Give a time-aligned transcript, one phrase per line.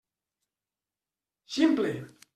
[1.53, 1.93] Ximple!